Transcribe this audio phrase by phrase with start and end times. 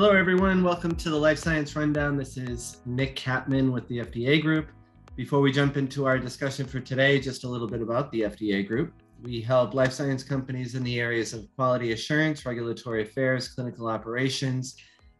[0.00, 0.62] Hello, everyone.
[0.62, 2.16] Welcome to the Life Science Rundown.
[2.16, 4.68] This is Nick Capman with the FDA Group.
[5.16, 8.64] Before we jump into our discussion for today, just a little bit about the FDA
[8.64, 8.92] Group.
[9.24, 14.76] We help life science companies in the areas of quality assurance, regulatory affairs, clinical operations,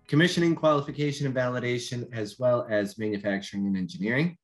[0.07, 4.37] commissioning, qualification, and validation, as well as manufacturing and engineering.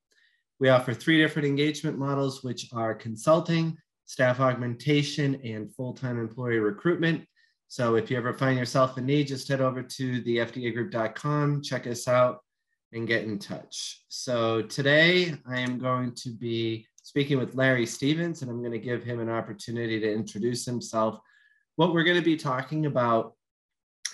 [0.59, 7.25] We offer three different engagement models, which are consulting, staff augmentation, and full-time employee recruitment.
[7.67, 11.87] So if you ever find yourself in need, just head over to the FDAgroup.com, check
[11.87, 12.39] us out,
[12.93, 14.03] and get in touch.
[14.07, 18.79] So today I am going to be speaking with Larry Stevens, and I'm going to
[18.79, 21.19] give him an opportunity to introduce himself.
[21.75, 23.33] What we're going to be talking about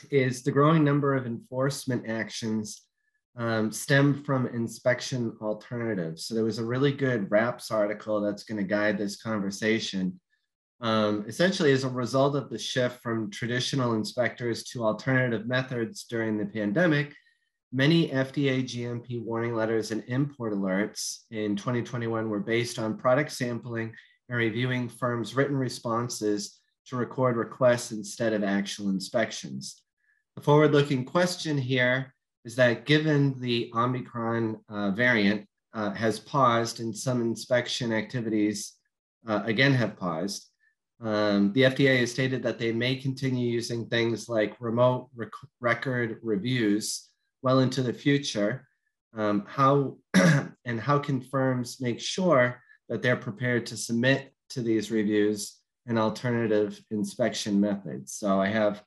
[0.10, 2.82] is the growing number of enforcement actions
[3.38, 6.26] um, stem from inspection alternatives.
[6.26, 10.20] So there was a really good RAPS article that's going to guide this conversation.
[10.82, 16.38] Um, essentially, as a result of the shift from traditional inspectors to alternative methods during
[16.38, 17.14] the pandemic,
[17.72, 23.94] many FDA GMP warning letters and import alerts in 2021 were based on product sampling
[24.28, 29.84] and reviewing firms' written responses to record requests instead of actual inspections.
[30.36, 36.80] The forward looking question here is that given the Omicron uh, variant uh, has paused
[36.80, 38.74] and some inspection activities
[39.28, 40.51] uh, again have paused,
[41.02, 46.20] um, the FDA has stated that they may continue using things like remote rec record
[46.22, 47.10] reviews
[47.42, 48.68] well into the future.
[49.14, 49.98] Um, how
[50.66, 55.98] and how can firms make sure that they're prepared to submit to these reviews an
[55.98, 58.14] alternative inspection methods?
[58.14, 58.84] So I have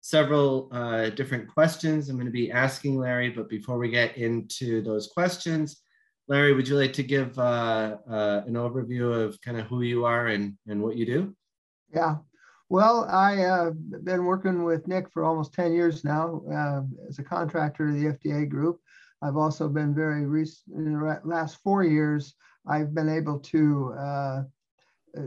[0.00, 4.80] several uh, different questions I'm going to be asking Larry, but before we get into
[4.80, 5.82] those questions,
[6.28, 10.04] Larry, would you like to give uh, uh, an overview of kind of who you
[10.04, 11.36] are and, and what you do?
[11.92, 12.16] Yeah.
[12.70, 13.70] Well, I've uh,
[14.02, 18.12] been working with Nick for almost 10 years now uh, as a contractor to the
[18.12, 18.80] FDA group.
[19.22, 22.34] I've also been very recent, in the last four years,
[22.66, 24.42] I've been able to uh,
[25.16, 25.22] uh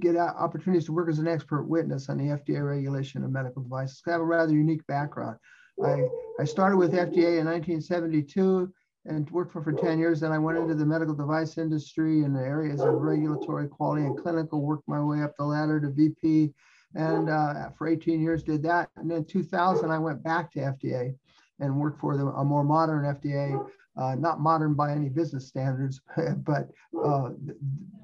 [0.00, 4.02] get opportunities to work as an expert witness on the FDA regulation of medical devices.
[4.06, 5.36] I have a rather unique background.
[5.82, 6.08] I,
[6.40, 8.72] I started with FDA in 1972
[9.06, 10.20] and worked for for 10 years.
[10.20, 14.16] Then I went into the medical device industry in the areas of regulatory quality and
[14.16, 16.52] clinical, worked my way up the ladder to VP.
[16.94, 18.90] And uh, for 18 years did that.
[18.96, 21.14] And then 2000, I went back to FDA
[21.58, 26.00] and worked for the, a more modern FDA, uh, not modern by any business standards,
[26.38, 26.68] but
[27.02, 27.30] uh,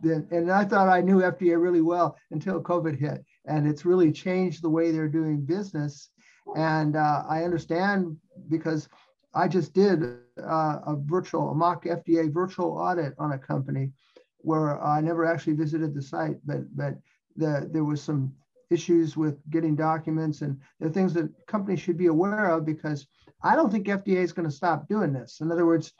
[0.02, 3.24] then, and I thought I knew FDA really well until COVID hit.
[3.46, 6.10] And it's really changed the way they're doing business.
[6.56, 8.16] And uh, I understand
[8.48, 8.88] because
[9.34, 10.02] I just did
[10.42, 13.92] uh, a virtual, a mock FDA virtual audit on a company
[14.38, 16.94] where I never actually visited the site, but but
[17.36, 18.34] the, there was some
[18.70, 23.06] issues with getting documents and the things that companies should be aware of because
[23.42, 25.40] I don't think FDA is going to stop doing this.
[25.40, 25.92] In other words,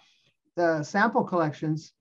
[0.57, 1.93] the sample collections,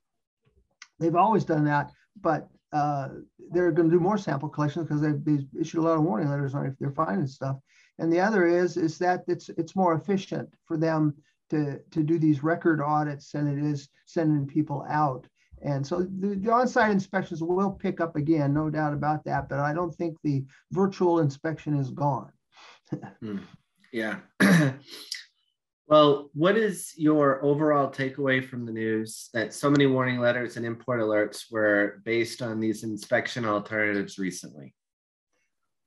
[0.99, 3.09] they've always done that, but uh,
[3.51, 6.29] they're going to do more sample collections because they've, they've, issued a lot of warning
[6.29, 7.57] letters on if they're finding stuff.
[7.99, 11.15] And the other is is that it's it's more efficient for them
[11.49, 15.27] to to do these record audits than it is sending people out.
[15.63, 19.49] And so the, the on-site inspections will pick up again, no doubt about that.
[19.49, 22.31] But I don't think the virtual inspection is gone.
[23.23, 23.41] mm,
[23.91, 24.19] yeah.
[25.87, 30.65] well, what is your overall takeaway from the news that so many warning letters and
[30.65, 34.75] import alerts were based on these inspection alternatives recently?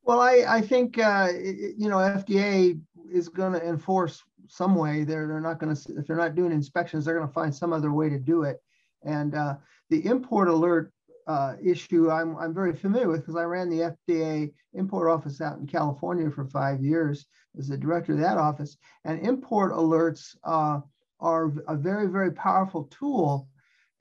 [0.03, 2.79] Well, I, I think, uh, you know, FDA
[3.11, 5.03] is going to enforce some way.
[5.03, 7.71] They're, they're not going to, if they're not doing inspections, they're going to find some
[7.71, 8.61] other way to do it.
[9.03, 9.55] And uh,
[9.89, 10.91] the import alert
[11.27, 15.59] uh, issue, I'm, I'm very familiar with because I ran the FDA import office out
[15.59, 17.25] in California for five years
[17.57, 18.77] as the director of that office.
[19.05, 20.79] And import alerts uh,
[21.19, 23.47] are a very, very powerful tool.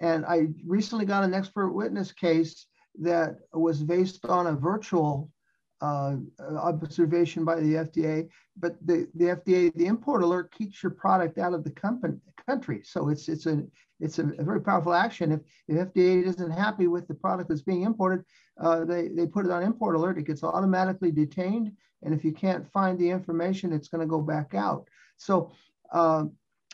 [0.00, 2.66] And I recently got an expert witness case
[3.00, 5.30] that was based on a virtual
[5.80, 6.16] uh,
[6.56, 11.54] observation by the FDA, but the, the FDA, the import alert keeps your product out
[11.54, 12.82] of the company, country.
[12.84, 13.62] So it's it's a
[14.00, 15.32] it's a, a very powerful action.
[15.32, 18.24] If, if FDA isn't happy with the product that's being imported,
[18.58, 20.18] uh, they, they put it on import alert.
[20.18, 21.72] It gets automatically detained.
[22.02, 24.88] And if you can't find the information, it's going to go back out.
[25.18, 25.52] So
[25.92, 26.24] uh,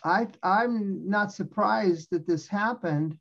[0.04, 3.18] I, I'm not surprised that this happened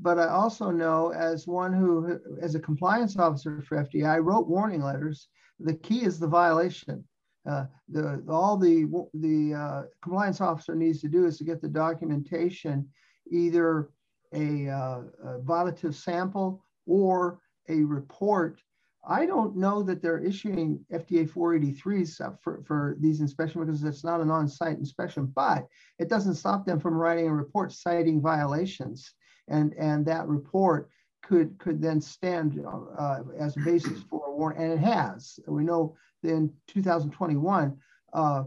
[0.00, 4.48] but I also know as one who, as a compliance officer for FDA, I wrote
[4.48, 5.28] warning letters.
[5.60, 7.04] The key is the violation.
[7.48, 11.68] Uh, the, all the, the uh, compliance officer needs to do is to get the
[11.68, 12.88] documentation,
[13.30, 13.90] either
[14.34, 18.60] a, uh, a violative sample or a report
[19.06, 24.20] I don't know that they're issuing FDA 483s for, for these inspections because it's not
[24.20, 25.66] an on-site inspection, but
[25.98, 29.14] it doesn't stop them from writing a report citing violations.
[29.48, 30.90] And, and that report
[31.22, 32.64] could, could then stand
[32.98, 35.38] uh, as a basis for a warrant, and it has.
[35.46, 37.76] We know that in 2021,
[38.12, 38.44] uh,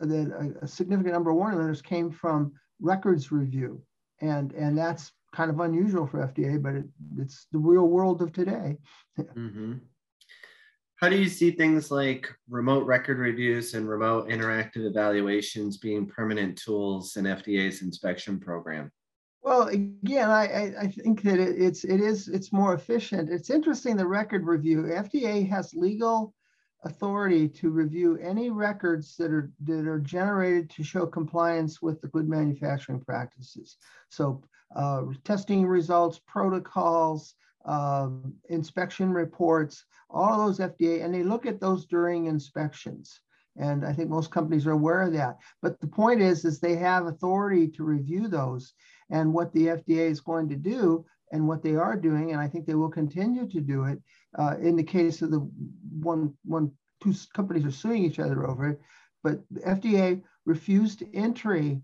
[0.00, 3.82] that a, a significant number of warning letters came from records review.
[4.20, 6.84] And, and that's kind of unusual for FDA, but it,
[7.18, 8.76] it's the real world of today.
[9.18, 9.74] mm-hmm.
[10.96, 16.56] How do you see things like remote record reviews and remote interactive evaluations being permanent
[16.56, 18.92] tools in FDA's inspection program?
[19.42, 23.28] Well, again, I, I think that it, it's it is it's more efficient.
[23.28, 24.82] It's interesting the record review.
[24.82, 26.32] FDA has legal
[26.84, 32.08] authority to review any records that are that are generated to show compliance with the
[32.08, 33.78] good manufacturing practices.
[34.10, 34.42] So
[34.76, 37.34] uh, testing results, protocols,
[37.64, 43.20] um, inspection reports, all those FDA, and they look at those during inspections.
[43.56, 45.36] And I think most companies are aware of that.
[45.60, 48.72] But the point is, is they have authority to review those.
[49.12, 52.48] And what the FDA is going to do, and what they are doing, and I
[52.48, 53.98] think they will continue to do it.
[54.38, 55.40] Uh, in the case of the
[56.00, 56.72] one, one,
[57.02, 58.80] two companies are suing each other over it,
[59.22, 61.80] but the FDA refused entry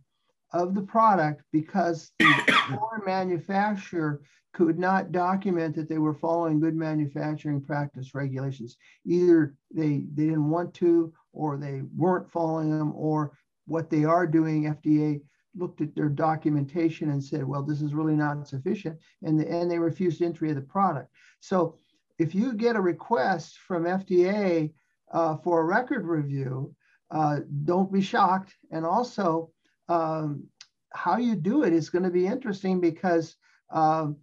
[0.53, 4.23] of the product because the foreign manufacturer
[4.55, 8.77] could not document that they were following good manufacturing practice regulations.
[9.07, 13.33] Either they, they didn't want to, or they weren't following them, or
[13.67, 15.21] what they are doing, FDA
[15.59, 19.71] looked at their documentation and said, well, this is really not sufficient, and, the, and
[19.71, 21.11] they refused entry of the product.
[21.41, 21.77] So
[22.19, 24.73] if you get a request from FDA
[25.13, 26.75] uh, for a record review,
[27.11, 28.55] uh, don't be shocked.
[28.71, 29.51] And also,
[29.89, 30.45] um,
[30.93, 33.37] how you do it is going to be interesting because
[33.71, 34.17] um,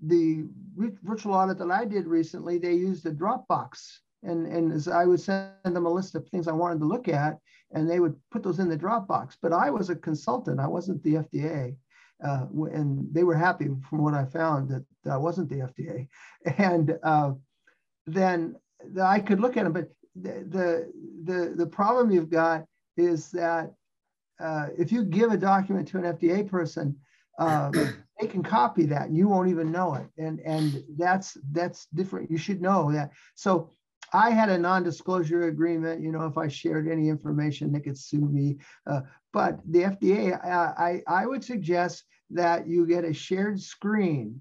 [0.00, 0.46] the
[1.02, 3.98] virtual audit that I did recently, they used a Dropbox.
[4.22, 7.08] And, and as I would send them a list of things I wanted to look
[7.08, 7.38] at,
[7.72, 9.36] and they would put those in the Dropbox.
[9.40, 11.76] But I was a consultant, I wasn't the FDA.
[12.24, 16.08] Uh, and they were happy from what I found that I wasn't the FDA.
[16.58, 17.32] And uh,
[18.06, 18.56] then
[18.92, 20.92] the, I could look at them, but the, the,
[21.24, 22.64] the, the problem you've got
[22.96, 23.72] is that
[24.40, 26.96] uh, if you give a document to an FDA person,
[27.38, 27.70] uh,
[28.20, 30.08] they can copy that and you won't even know it.
[30.16, 32.30] And, and that's, that's different.
[32.30, 33.10] You should know that.
[33.34, 33.70] So
[34.12, 36.02] I had a non-disclosure agreement.
[36.02, 38.58] You know, if I shared any information, they could sue me.
[38.86, 39.02] Uh,
[39.32, 44.40] but the FDA, I, I would suggest that you get a shared screen.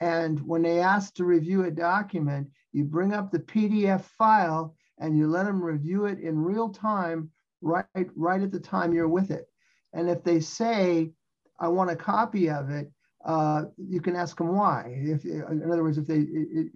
[0.00, 5.16] And when they ask to review a document, you bring up the PDF file and
[5.16, 7.30] you let them review it in real time,
[7.62, 9.46] right, right at the time you're with it.
[9.92, 11.12] And if they say,
[11.58, 12.90] I want a copy of it,
[13.26, 14.84] uh, you can ask them why.
[14.86, 16.26] If, in other words, if they,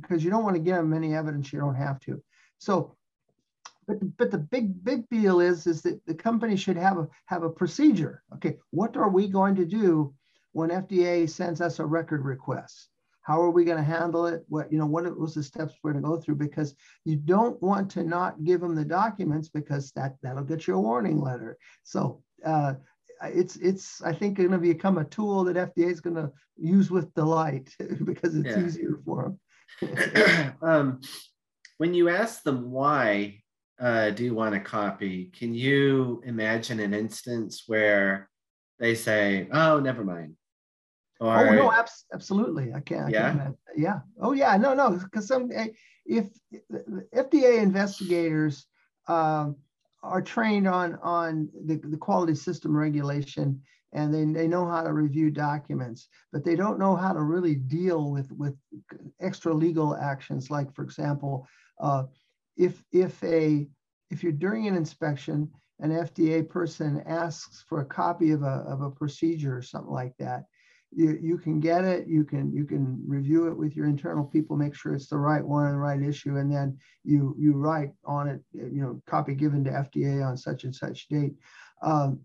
[0.01, 2.21] because you don't want to give them any evidence you don't have to.
[2.59, 2.97] So,
[3.87, 7.45] but, but the big, big deal is, is that the company should have a, have
[7.45, 8.25] a procedure.
[8.35, 10.13] Okay, what are we going to do
[10.53, 12.89] when FDA sends us a record request?
[13.23, 14.45] How are we going to handle it?
[14.49, 16.37] What, you know, what was the steps we're going to go through?
[16.37, 16.75] Because
[17.05, 20.81] you don't want to not give them the documents because that, that'll get you a
[20.81, 21.57] warning letter.
[21.85, 22.75] So uh,
[23.23, 26.91] it's it's I think going to become a tool that FDA is going to use
[26.91, 27.75] with delight
[28.05, 28.65] because it's yeah.
[28.65, 29.35] easier for
[29.81, 30.57] them.
[30.63, 31.01] um,
[31.79, 33.41] when you ask them why
[33.81, 38.29] uh, do you want a copy, can you imagine an instance where
[38.79, 40.37] they say, "Oh, never mind,"
[41.19, 44.01] or "Oh no, abs- absolutely, I can't." Yeah, can't yeah.
[44.21, 45.69] Oh yeah, no, no, because some eh,
[46.05, 46.29] if
[47.15, 48.67] FDA investigators.
[49.09, 49.57] Um,
[50.03, 53.61] are trained on on the, the quality system regulation
[53.93, 57.55] and they, they know how to review documents, but they don't know how to really
[57.55, 58.55] deal with, with
[59.21, 60.51] extra legal actions.
[60.51, 61.47] Like, for example,
[61.81, 62.05] uh,
[62.57, 63.67] if, if, a,
[64.11, 68.83] if you're during an inspection, an FDA person asks for a copy of a, of
[68.83, 70.45] a procedure or something like that,
[70.93, 74.57] you, you can get it, you can you can review it with your internal people,
[74.57, 77.93] make sure it's the right one and the right issue, and then you you write
[78.05, 81.35] on it, you know, copy given to FDA on such and such date.
[81.83, 82.21] Um,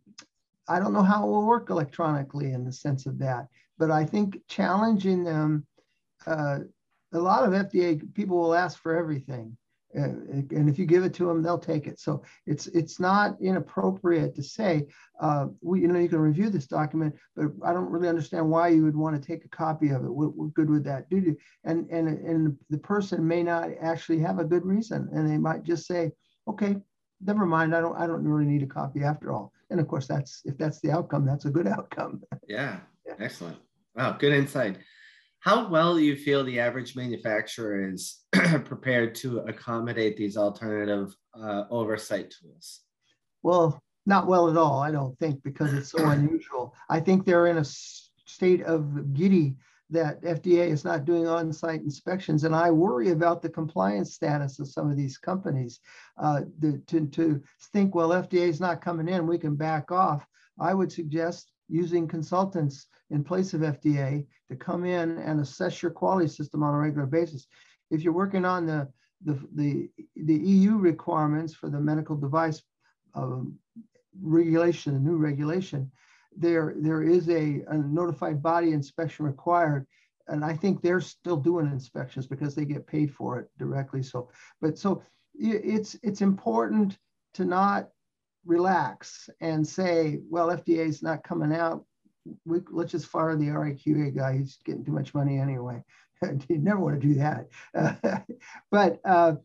[0.68, 4.04] I don't know how it will work electronically in the sense of that, but I
[4.04, 5.68] think challenging them,
[6.26, 6.60] uh,
[7.14, 9.56] a lot of FDA people will ask for everything.
[9.98, 12.00] Uh, and if you give it to them, they'll take it.
[12.00, 14.88] So it's it's not inappropriate to say,
[15.22, 18.70] uh, we, you know, you can review this document, but I don't really understand why
[18.70, 20.10] you would want to take a copy of it.
[20.10, 21.36] What, what good would that do to?
[21.64, 25.64] And and and the person may not actually have a good reason, and they might
[25.64, 26.12] just say,
[26.48, 26.76] okay,
[27.22, 27.76] never mind.
[27.76, 29.54] I don't I don't really need a copy after all.
[29.70, 32.22] And of course, that's if that's the outcome, that's a good outcome.
[32.48, 33.14] Yeah, yeah.
[33.20, 33.58] excellent.
[33.96, 34.78] Wow, good insight.
[35.46, 38.24] How well do you feel the average manufacturer is
[38.66, 42.82] prepared to accommodate these alternative uh, oversight tools?
[43.44, 46.74] Well, not well at all, I don't think, because it's so unusual.
[46.90, 49.56] I think they're in a state of giddy
[49.92, 54.68] that FDA is not doing on-site inspections, and I worry about the compliance status of
[54.68, 55.80] some of these companies.
[56.18, 57.40] Uh, the, to, to
[57.72, 60.26] think, well, FDA is not coming in, we can back off.
[60.60, 65.92] I would suggest using consultants in place of FDA to come in and assess your
[65.92, 67.48] quality system on a regular basis.
[67.92, 68.88] If you're working on the
[69.24, 72.62] the the, the EU requirements for the medical device
[73.14, 73.58] um,
[74.22, 75.92] regulation, the new regulation,
[76.36, 79.88] there there is a, a notified body inspection required
[80.28, 84.02] and I think they're still doing inspections because they get paid for it directly.
[84.02, 84.30] So,
[84.62, 85.04] but so
[85.36, 86.98] it's it's important
[87.34, 87.90] to not
[88.46, 91.86] relax and say, well, FDA is not coming out.
[92.46, 94.38] We, let's just fire the RAQA guy.
[94.38, 95.84] He's getting too much money anyway.
[96.50, 98.26] you never want to do that.
[98.72, 99.36] But uh,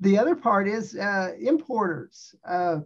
[0.00, 2.34] the other part is uh, importers.
[2.46, 2.80] Uh,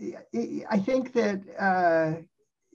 [0.00, 2.20] I think that uh,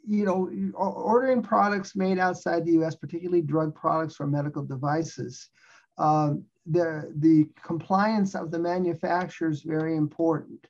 [0.07, 5.49] you know, ordering products made outside the U.S., particularly drug products or medical devices,
[5.97, 10.65] um, the the compliance of the manufacturer is very important,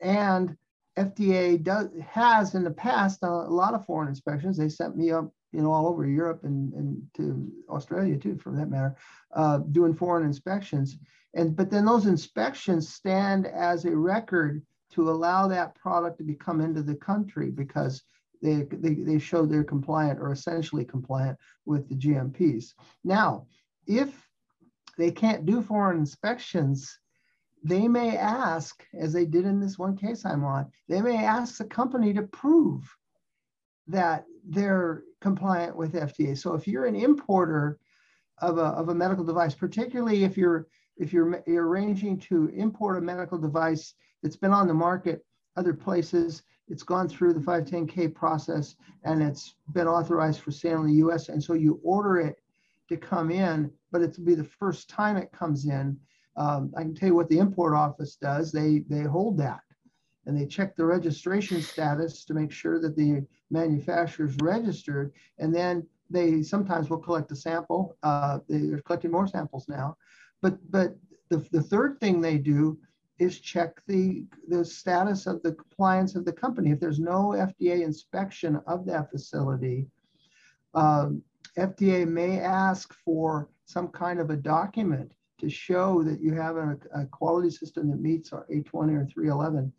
[0.00, 0.56] and
[0.96, 4.56] FDA does has in the past a lot of foreign inspections.
[4.56, 8.52] They sent me up, you know, all over Europe and, and to Australia too, for
[8.52, 8.96] that matter,
[9.34, 10.98] uh, doing foreign inspections.
[11.34, 16.60] And but then those inspections stand as a record to allow that product to become
[16.60, 18.02] into the country because
[18.42, 22.74] they, they, they show they're compliant or essentially compliant with the GMPs.
[23.04, 23.46] Now,
[23.86, 24.28] if
[24.98, 26.98] they can't do foreign inspections,
[27.62, 31.58] they may ask, as they did in this one case I'm on, they may ask
[31.58, 32.84] the company to prove
[33.86, 36.36] that they're compliant with FDA.
[36.36, 37.78] So if you're an importer
[38.38, 42.98] of a, of a medical device, particularly if you're if you're, you're arranging to import
[42.98, 45.24] a medical device that's been on the market
[45.56, 50.86] other places it's gone through the 510K process and it's been authorized for sale in
[50.86, 51.28] the US.
[51.28, 52.36] And so you order it
[52.88, 55.98] to come in, but it'll be the first time it comes in.
[56.36, 58.52] Um, I can tell you what the import office does.
[58.52, 59.60] They, they hold that
[60.26, 65.12] and they check the registration status to make sure that the manufacturer is registered.
[65.38, 67.96] And then they sometimes will collect a sample.
[68.02, 69.96] Uh, they're collecting more samples now.
[70.42, 70.96] But, but
[71.30, 72.78] the, the third thing they do
[73.18, 76.70] is check the, the status of the compliance of the company.
[76.70, 79.86] If there's no FDA inspection of that facility,
[80.74, 81.22] um,
[81.58, 86.78] FDA may ask for some kind of a document to show that you have a,
[86.94, 89.72] a quality system that meets our 820 or 311.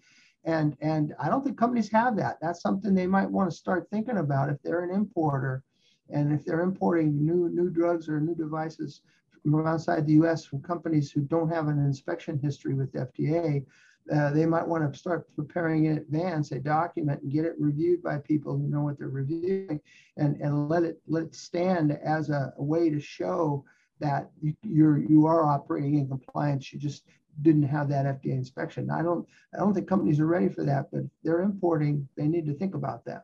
[0.44, 2.38] And, and I don't think companies have that.
[2.41, 5.63] That's something they might want to start thinking about if they're an importer
[6.10, 9.01] and if they're importing new, new drugs or new devices
[9.44, 13.65] from outside the US from companies who don't have an inspection history with FDA,
[14.12, 18.01] uh, they might want to start preparing in advance a document and get it reviewed
[18.01, 19.80] by people who know what they're reviewing
[20.18, 23.63] and, and let it let it stand as a, a way to show
[24.01, 26.74] that you, you're you are operating in compliance.
[26.74, 27.05] You just
[27.41, 28.89] didn't have that FDA inspection.
[28.91, 32.46] I don't I don't think companies are ready for that, but they're importing, they need
[32.48, 33.24] to think about that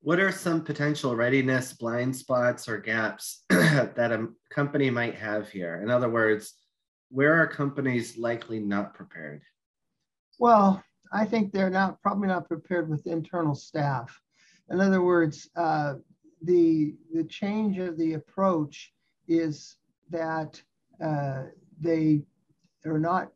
[0.00, 5.80] what are some potential readiness blind spots or gaps that a company might have here?
[5.82, 6.54] In other words,
[7.10, 9.42] where are companies likely not prepared?
[10.38, 10.82] Well,
[11.12, 14.18] I think they're not probably not prepared with internal staff.
[14.70, 15.94] In other words, uh,
[16.42, 18.92] the the change of the approach
[19.28, 19.76] is
[20.10, 20.60] that
[21.04, 21.44] uh,
[21.80, 22.22] they
[22.86, 23.30] are not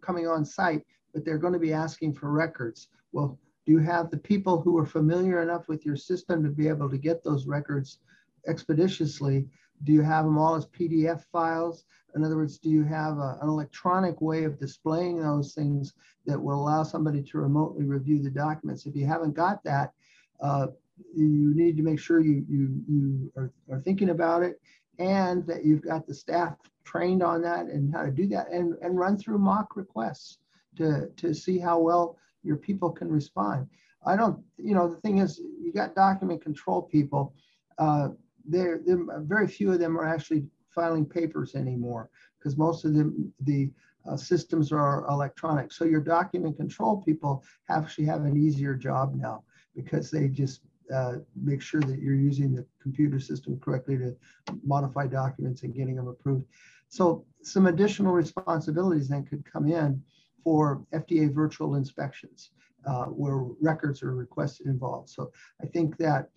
[0.00, 2.88] coming on site, but they're going to be asking for records.
[3.12, 6.68] Well, do you have the people who are familiar enough with your system to be
[6.68, 7.98] able to get those records
[8.46, 9.46] expeditiously?
[9.84, 11.84] Do you have them all as PDF files?
[12.14, 15.94] In other words, do you have a, an electronic way of displaying those things
[16.26, 18.86] that will allow somebody to remotely review the documents?
[18.86, 19.92] If you haven't got that,
[20.40, 20.68] uh,
[21.14, 24.60] you need to make sure you, you, you are, are thinking about it
[25.00, 26.54] and that you've got the staff
[26.84, 30.38] trained on that and how to do that and, and run through mock requests
[30.76, 33.66] to, to see how well your people can respond.
[34.04, 37.34] I don't, you know, the thing is, you got document control people.
[37.78, 38.10] Uh,
[38.46, 38.80] there,
[39.20, 43.70] very few of them are actually filing papers anymore because most of them, the
[44.08, 45.72] uh, systems are electronic.
[45.72, 51.14] So your document control people actually have an easier job now because they just uh,
[51.40, 54.16] make sure that you're using the computer system correctly to
[54.64, 56.44] modify documents and getting them approved.
[56.88, 60.02] So some additional responsibilities then could come in
[60.42, 62.50] for FDA virtual inspections
[62.86, 65.10] uh, where records are requested involved.
[65.10, 65.30] So
[65.62, 66.30] I think that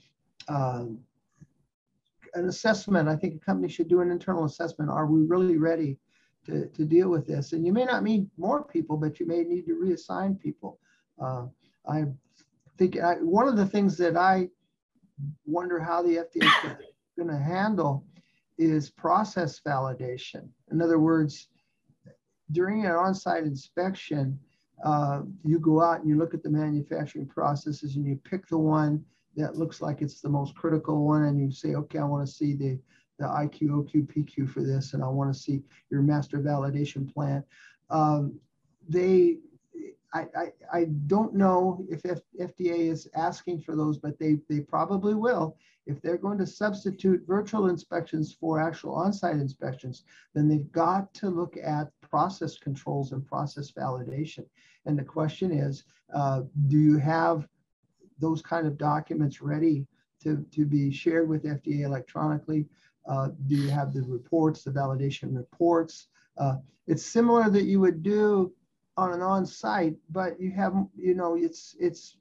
[0.47, 0.99] um,
[2.35, 3.07] an assessment.
[3.07, 4.89] I think a company should do an internal assessment.
[4.89, 5.97] Are we really ready
[6.45, 7.53] to, to deal with this?
[7.53, 10.79] And you may not need more people, but you may need to reassign people.
[11.21, 11.45] Uh,
[11.87, 12.05] I
[12.77, 14.49] think I, one of the things that I
[15.45, 16.77] wonder how the FDA is
[17.17, 18.05] going to handle
[18.57, 20.47] is process validation.
[20.71, 21.47] In other words,
[22.51, 24.39] during an on-site inspection,
[24.83, 28.57] uh, you go out and you look at the manufacturing processes and you pick the
[28.57, 29.03] one
[29.35, 32.31] that looks like it's the most critical one and you say, okay, I want to
[32.31, 32.79] see the,
[33.17, 37.43] the IQ, OQ, PQ for this, and I want to see your master validation plan.
[37.89, 38.39] Um,
[38.87, 39.37] they,
[40.13, 44.59] I, I, I don't know if F, FDA is asking for those, but they, they
[44.59, 45.57] probably will.
[45.85, 50.03] If they're going to substitute virtual inspections for actual on-site inspections,
[50.33, 54.45] then they've got to look at process controls and process validation.
[54.85, 57.47] And the question is, uh, do you have
[58.19, 59.87] those kind of documents ready
[60.21, 62.67] to, to be shared with FDA electronically?
[63.07, 66.07] Uh, do you have the reports, the validation reports?
[66.37, 68.53] Uh, it's similar that you would do
[68.97, 72.17] on an on-site, but you have, you know, it's it's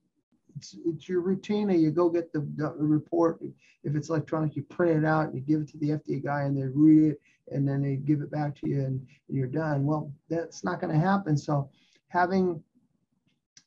[0.57, 1.71] it's, it's your routine.
[1.71, 3.41] and You go get the, the, report.
[3.85, 6.57] If it's electronic, you print it out, you give it to the FDA guy, and
[6.57, 9.85] they read it, and then they give it back to you, and, and you're done.
[9.87, 11.37] Well, that's not going to happen.
[11.37, 11.71] So,
[12.09, 12.63] having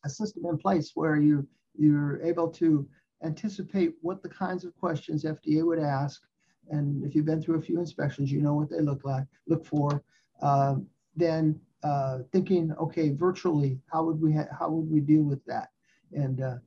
[0.03, 1.47] a system in place where you
[1.77, 2.87] you're able to
[3.23, 6.21] anticipate what the kinds of questions FDA would ask.
[6.69, 9.65] And if you've been through a few inspections, you know what they look like, look
[9.65, 10.03] for.
[10.41, 10.75] Uh,
[11.15, 15.69] then uh, thinking, okay, virtually, how would we how would we deal with that?
[16.11, 16.57] And uh,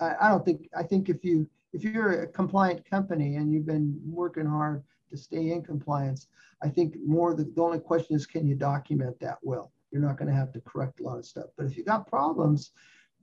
[0.00, 3.66] I, I don't think I think if you if you're a compliant company and you've
[3.66, 6.26] been working hard to stay in compliance,
[6.62, 9.72] I think more the, the only question is can you document that well?
[9.90, 11.46] You're not going to have to correct a lot of stuff.
[11.56, 12.72] But if you got problems,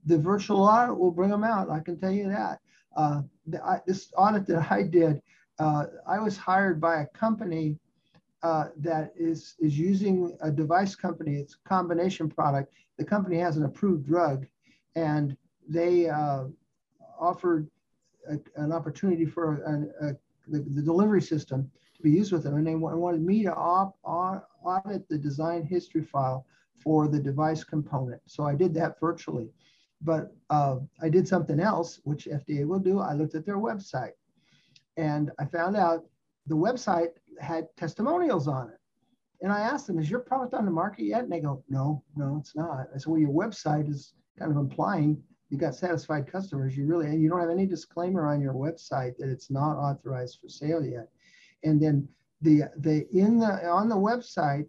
[0.06, 1.70] the virtual audit will bring them out.
[1.70, 2.60] I can tell you that.
[2.96, 5.20] Uh, the, I, this audit that I did,
[5.58, 7.78] uh, I was hired by a company
[8.42, 11.36] uh, that is, is using a device company.
[11.36, 12.72] It's a combination product.
[12.98, 14.46] The company has an approved drug,
[14.94, 15.36] and
[15.68, 16.44] they uh,
[17.18, 17.68] offered
[18.28, 19.62] a, an opportunity for
[20.00, 20.16] a,
[20.50, 22.56] the, the, delivery system to be used with them.
[22.56, 26.46] And they wanted me to op, audit the design history file
[26.82, 28.20] for the device component.
[28.26, 29.50] So I did that virtually.
[30.00, 33.00] But uh, I did something else, which FDA will do.
[33.00, 34.12] I looked at their website
[34.96, 36.04] and I found out
[36.48, 38.78] the website had testimonials on it.
[39.40, 41.22] And I asked them, is your product on the market yet?
[41.22, 42.88] And they go, no, no, it's not.
[42.92, 46.76] I said, well, your website is kind of implying you got satisfied customers.
[46.76, 50.48] You really, you don't have any disclaimer on your website that it's not authorized for
[50.48, 51.08] sale yet.
[51.64, 52.06] And then
[52.42, 54.66] the, the, in the, on the website,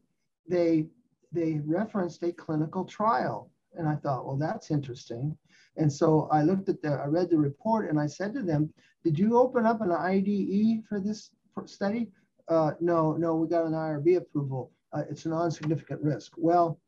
[0.48, 0.88] they,
[1.32, 3.52] they referenced a clinical trial.
[3.76, 5.38] And I thought, well, that's interesting.
[5.78, 8.74] And so I looked at the, I read the report and I said to them,
[9.04, 11.32] did you open up an IDE for this
[11.66, 12.10] study?
[12.48, 14.72] Uh, no, no, we got an IRB approval.
[14.92, 16.34] Uh, it's a non-significant risk.
[16.38, 16.80] Well,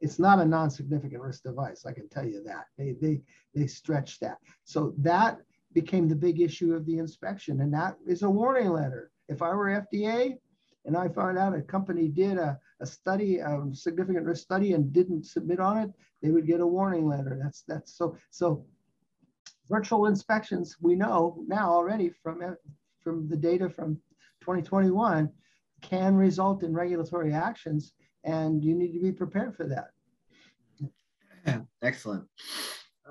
[0.00, 1.86] it's not a non-significant risk device.
[1.86, 2.66] I can tell you that.
[2.76, 3.22] They, they,
[3.54, 4.38] they stretched that.
[4.64, 5.38] So that
[5.72, 7.60] became the big issue of the inspection.
[7.60, 9.10] And that is a warning letter.
[9.28, 10.38] If I were FDA
[10.84, 14.92] and I found out a company did a, a study, a significant risk study and
[14.92, 15.90] didn't submit on it,
[16.22, 17.38] they would get a warning letter.
[17.42, 18.64] That's, that's so, so
[19.68, 22.56] virtual inspections, we know now already from,
[23.06, 23.94] from the data from
[24.40, 25.30] 2021
[25.80, 27.92] can result in regulatory actions
[28.24, 29.90] and you need to be prepared for that.
[31.82, 32.24] Excellent.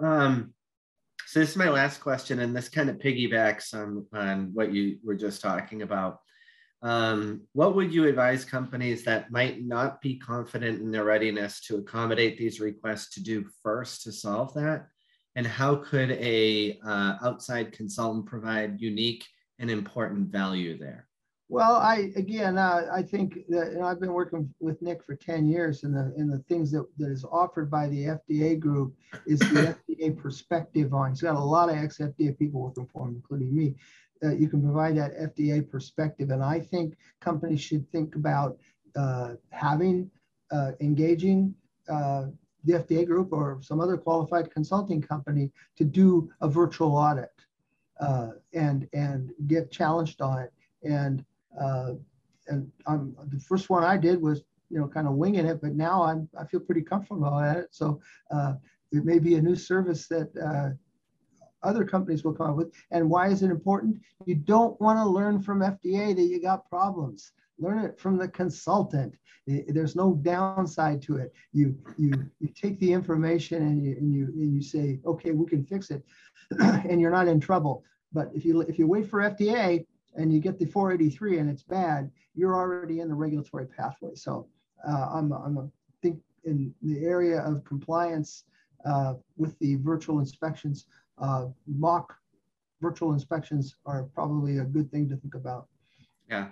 [0.02, 0.54] Um,
[1.26, 4.98] so this is my last question, and this kind of piggybacks on, on what you
[5.02, 6.20] were just talking about.
[6.82, 11.78] Um, what would you advise companies that might not be confident in their readiness to
[11.78, 14.88] accommodate these requests to do first to solve that?
[15.38, 19.26] And how could a uh, outside consultant provide unique
[19.60, 21.08] and important value there?
[21.48, 25.16] Well, I again, uh, I think that you know, I've been working with Nick for
[25.16, 28.96] ten years, and the and the things that, that is offered by the FDA group
[29.28, 31.12] is the FDA perspective on.
[31.12, 33.76] He's got a lot of ex-FDA people working for him, including me.
[34.24, 38.58] Uh, you can provide that FDA perspective, and I think companies should think about
[38.96, 40.10] uh, having
[40.52, 41.54] uh, engaging
[41.88, 42.26] uh,
[42.64, 47.30] the FDA group or some other qualified consulting company to do a virtual audit
[48.00, 50.54] uh, and and get challenged on it
[50.84, 51.24] and
[51.60, 51.94] uh,
[52.48, 55.74] and I'm, the first one I did was, you know, kind of winging it, but
[55.74, 57.68] now I'm, I feel pretty comfortable at it.
[57.72, 58.00] So
[58.32, 58.54] uh,
[58.92, 60.70] it may be a new service that uh,
[61.68, 62.72] other companies will come up with.
[62.92, 64.00] And why is it important?
[64.26, 67.32] You don't want to learn from FDA that you got problems.
[67.60, 69.14] Learn it from the consultant.
[69.48, 71.34] There's no downside to it.
[71.54, 75.46] You you you take the information and you and you and you say, okay, we
[75.46, 76.04] can fix it,
[76.60, 77.84] and you're not in trouble.
[78.12, 81.64] But if you if you wait for FDA, and you get the 483 and it's
[81.64, 84.16] bad, you're already in the regulatory pathway.
[84.16, 84.48] So
[84.88, 85.70] uh, I'm, I'm a,
[86.02, 88.46] think in the area of compliance
[88.86, 90.86] uh, with the virtual inspections,
[91.18, 92.16] uh, mock
[92.82, 95.68] virtual inspections are probably a good thing to think about.
[96.30, 96.50] Yeah.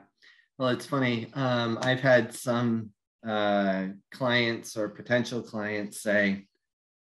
[0.58, 1.28] Well, it's funny.
[1.34, 2.92] Um, I've had some
[3.28, 6.46] uh, clients or potential clients say,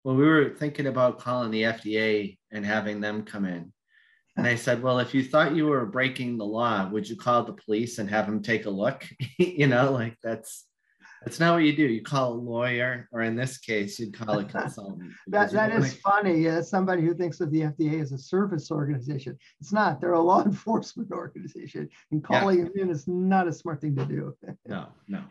[0.04, 3.74] well, we were thinking about calling the FDA and having them come in.
[4.38, 7.44] And I said, well, if you thought you were breaking the law, would you call
[7.44, 9.06] the police and have them take a look?
[9.38, 10.66] you know, like that's
[11.24, 11.84] that's not what you do.
[11.84, 15.12] You call a lawyer, or in this case, you'd call a consultant.
[15.28, 16.48] that that is funny.
[16.48, 20.02] As somebody who thinks of the FDA as a service organization, it's not.
[20.02, 22.64] They're a law enforcement organization, and calling yeah.
[22.66, 24.36] them in is not a smart thing to do.
[24.68, 25.24] no, no.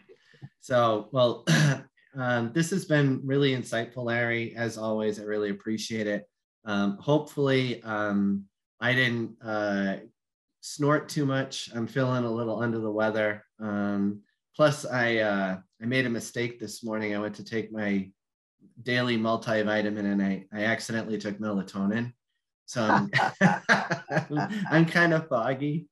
[0.60, 1.44] So, well,
[2.16, 4.54] um, this has been really insightful, Larry.
[4.54, 6.24] As always, I really appreciate it.
[6.64, 8.44] Um, hopefully, um,
[8.80, 9.96] I didn't uh,
[10.60, 11.68] snort too much.
[11.74, 13.44] I'm feeling a little under the weather.
[13.58, 14.20] Um,
[14.54, 17.14] plus, I uh, I made a mistake this morning.
[17.14, 18.10] I went to take my
[18.82, 22.12] daily multivitamin and I, I accidentally took melatonin.
[22.66, 23.10] So I'm,
[24.70, 25.88] I'm kind of foggy.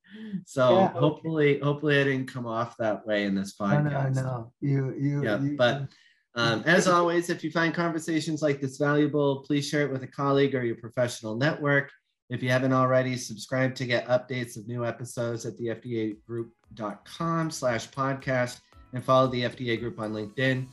[0.47, 0.99] So yeah, okay.
[0.99, 4.15] hopefully, hopefully I didn't come off that way in this podcast.
[4.15, 4.53] No, no, no.
[4.61, 5.41] You, you, yeah.
[5.41, 5.89] You, but
[6.35, 10.09] um, as always, if you find conversations like this valuable, please share it with a
[10.09, 11.91] colleague or your professional network.
[12.31, 17.91] If you haven't already, subscribe to get updates of new episodes at the FDAgroup.com slash
[17.91, 18.61] podcast
[18.93, 20.67] and follow the FDA group on LinkedIn.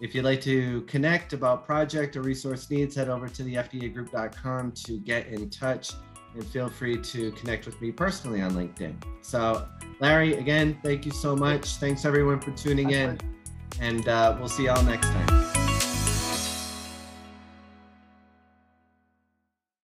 [0.00, 4.72] If you'd like to connect about project or resource needs, head over to the FDAgroup.com
[4.72, 5.92] to get in touch
[6.34, 8.94] and feel free to connect with me personally on LinkedIn.
[9.20, 9.68] So,
[10.00, 11.76] Larry, again, thank you so much.
[11.76, 13.18] Thanks everyone for tuning in,
[13.80, 15.59] and uh, we'll see y'all next time.